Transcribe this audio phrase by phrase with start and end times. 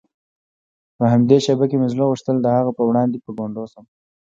[0.97, 3.85] په همدې شېبه کې مې زړه غوښتل د هغه په وړاندې په ګونډو شم.